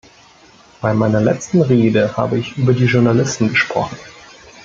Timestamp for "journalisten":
2.85-3.49